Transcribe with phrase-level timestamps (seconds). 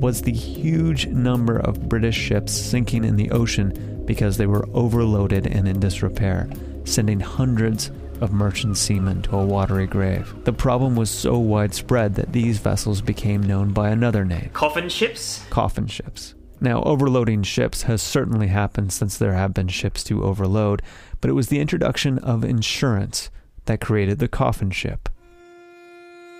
[0.00, 5.46] was the huge number of British ships sinking in the ocean because they were overloaded
[5.46, 6.48] and in disrepair,
[6.84, 7.90] sending hundreds
[8.20, 10.32] of merchant seamen to a watery grave.
[10.44, 15.44] The problem was so widespread that these vessels became known by another name Coffin ships?
[15.50, 16.34] coffin ships.
[16.60, 20.82] Now, overloading ships has certainly happened since there have been ships to overload,
[21.20, 23.30] but it was the introduction of insurance
[23.66, 25.08] that created the coffin ship.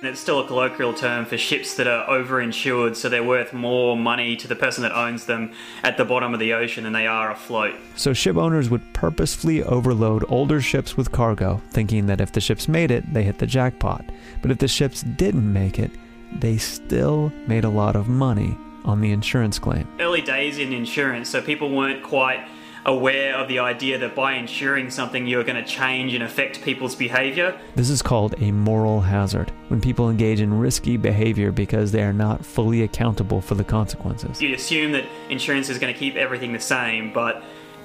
[0.00, 4.36] It's still a colloquial term for ships that are overinsured, so they're worth more money
[4.36, 5.50] to the person that owns them
[5.82, 7.74] at the bottom of the ocean than they are afloat.
[7.96, 12.68] So ship owners would purposefully overload older ships with cargo, thinking that if the ships
[12.68, 14.04] made it, they hit the jackpot.
[14.40, 15.90] But if the ships didn't make it,
[16.32, 19.88] they still made a lot of money on the insurance claim.
[19.98, 22.46] Early days in insurance, so people weren't quite
[22.86, 26.94] aware of the idea that by insuring something you're going to change and affect people's
[26.94, 27.58] behavior.
[27.74, 32.12] This is called a moral hazard, when people engage in risky behavior because they are
[32.12, 34.40] not fully accountable for the consequences.
[34.40, 37.42] You assume that insurance is going to keep everything the same, but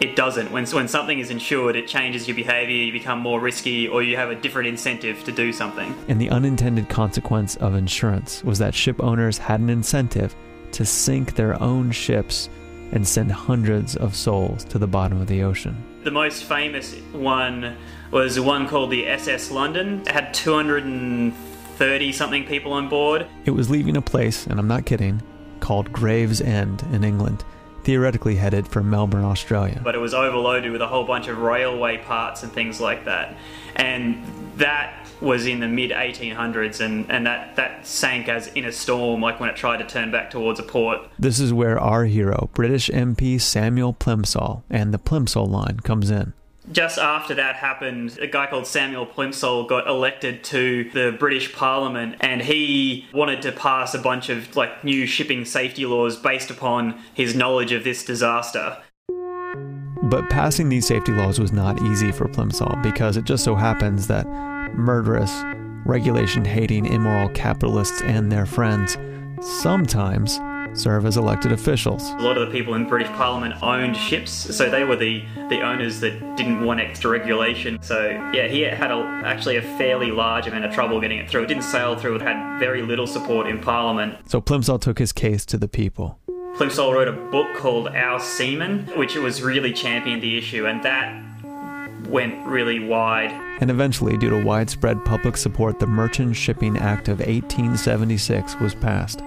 [0.00, 0.50] it doesn't.
[0.50, 4.16] When, when something is insured, it changes your behavior, you become more risky, or you
[4.16, 5.94] have a different incentive to do something.
[6.08, 10.36] And the unintended consequence of insurance was that ship owners had an incentive
[10.72, 12.50] to sink their own ships
[12.92, 15.76] and send hundreds of souls to the bottom of the ocean.
[16.04, 17.76] The most famous one
[18.10, 20.02] was one called the SS London.
[20.02, 23.26] It had 230 something people on board.
[23.44, 25.22] It was leaving a place, and I'm not kidding,
[25.60, 27.44] called Gravesend in England,
[27.82, 29.80] theoretically headed for Melbourne, Australia.
[29.82, 33.36] But it was overloaded with a whole bunch of railway parts and things like that.
[33.74, 34.24] And
[34.56, 39.20] that was in the mid 1800s and, and that, that sank as in a storm,
[39.20, 41.00] like when it tried to turn back towards a port.
[41.18, 46.32] This is where our hero, British MP Samuel Plimsoll, and the Plimsoll line comes in.
[46.72, 52.16] Just after that happened, a guy called Samuel Plimsoll got elected to the British Parliament
[52.20, 57.00] and he wanted to pass a bunch of like new shipping safety laws based upon
[57.14, 58.78] his knowledge of this disaster.
[60.02, 64.08] But passing these safety laws was not easy for Plimsoll because it just so happens
[64.08, 64.26] that
[64.76, 65.42] murderous,
[65.84, 68.96] regulation hating, immoral capitalists and their friends
[69.40, 70.40] sometimes
[70.74, 72.10] serve as elected officials.
[72.10, 75.62] A lot of the people in British Parliament owned ships, so they were the, the
[75.62, 77.78] owners that didn't want extra regulation.
[77.82, 81.44] So, yeah, he had a, actually a fairly large amount of trouble getting it through.
[81.44, 84.28] It didn't sail through, it had very little support in Parliament.
[84.28, 86.18] So Plimsoll took his case to the people.
[86.56, 91.35] Plimsoll wrote a book called Our Seamen, which was really championed the issue, and that
[92.08, 93.30] went really wide.
[93.60, 99.22] And eventually, due to widespread public support, the Merchant Shipping Act of 1876 was passed.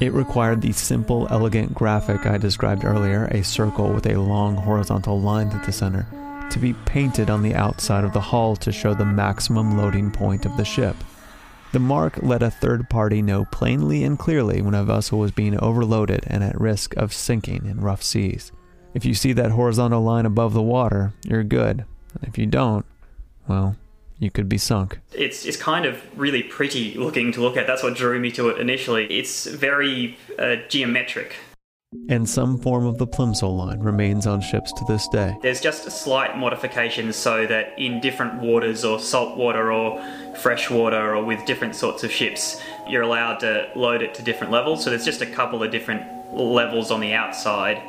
[0.00, 5.20] It required the simple, elegant graphic I described earlier, a circle with a long horizontal
[5.20, 6.06] line at the center,
[6.50, 10.46] to be painted on the outside of the hull to show the maximum loading point
[10.46, 10.96] of the ship.
[11.72, 15.58] The mark let a third party know plainly and clearly when a vessel was being
[15.60, 18.50] overloaded and at risk of sinking in rough seas.
[18.92, 21.84] If you see that horizontal line above the water, you're good.
[22.22, 22.84] If you don't,
[23.48, 23.76] well,
[24.18, 25.00] you could be sunk.
[25.12, 27.66] It's, it's kind of really pretty looking to look at.
[27.66, 29.06] That's what drew me to it initially.
[29.06, 31.36] It's very uh, geometric.
[32.08, 35.36] And some form of the Plimsoll line remains on ships to this day.
[35.42, 40.00] There's just a slight modification so that in different waters or salt water or
[40.36, 44.52] fresh water or with different sorts of ships, you're allowed to load it to different
[44.52, 44.84] levels.
[44.84, 47.82] So there's just a couple of different levels on the outside.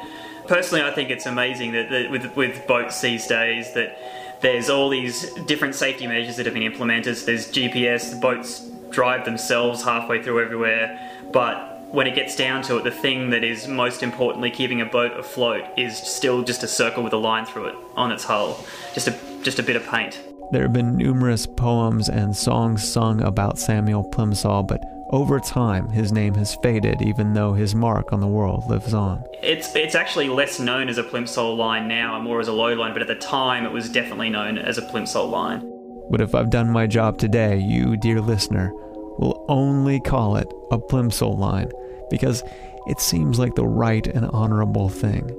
[0.52, 3.98] Personally, I think it's amazing that, that with, with boats these days that
[4.42, 7.16] there's all these different safety measures that have been implemented.
[7.16, 11.00] So there's GPS, the boats drive themselves halfway through everywhere,
[11.32, 14.86] but when it gets down to it, the thing that is most importantly keeping a
[14.86, 18.62] boat afloat is still just a circle with a line through it on its hull,
[18.94, 20.22] just a just a bit of paint.
[20.52, 26.12] There have been numerous poems and songs sung about Samuel Plimsoll, but over time his
[26.12, 29.24] name has faded even though his mark on the world lives on.
[29.44, 32.78] It's it's actually less known as a Plimsoll line now and more as a load
[32.78, 35.68] line, but at the time it was definitely known as a Plimsoll line.
[36.10, 40.78] But if I've done my job today, you, dear listener, will only call it a
[40.78, 41.72] Plimsoll line
[42.10, 42.44] because
[42.88, 45.30] it seems like the right and honorable thing.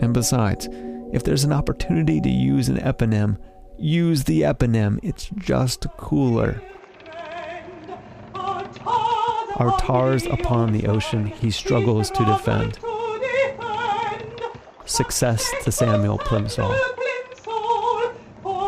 [0.00, 0.68] And besides,
[1.12, 3.36] if there's an opportunity to use an eponym,
[3.76, 4.98] use the eponym.
[5.02, 6.62] It's just cooler.
[9.56, 12.78] Our tars upon the ocean he struggles to defend.
[14.86, 16.76] Success to Samuel Plimsoll,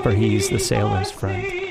[0.03, 1.65] for he's the sailor's friend.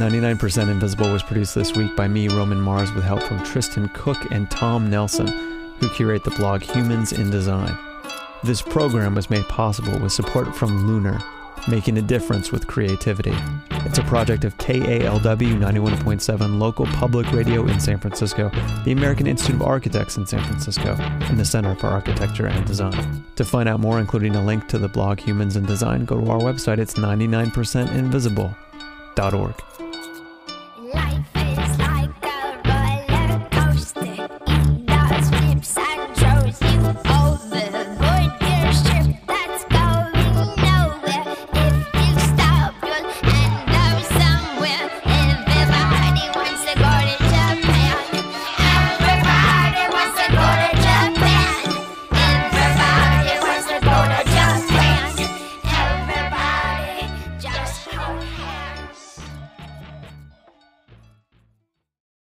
[0.00, 4.16] 99% Invisible was produced this week by me, Roman Mars, with help from Tristan Cook
[4.30, 5.28] and Tom Nelson,
[5.78, 7.89] who curate the blog Humans in Design.
[8.42, 11.22] This program was made possible with support from Lunar,
[11.68, 13.34] making a difference with creativity.
[13.84, 18.50] It's a project of KALW 91.7 local public radio in San Francisco,
[18.86, 23.22] the American Institute of Architects in San Francisco, and the Center for Architecture and Design.
[23.36, 26.30] To find out more, including a link to the blog Humans in Design, go to
[26.30, 26.78] our website.
[26.78, 29.54] It's 99percentinvisible.org.